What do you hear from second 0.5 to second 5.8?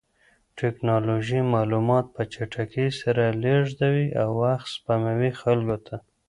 ټکنالوژي معلومات په چټکۍ سره لېږدوي او وخت سپموي خلکو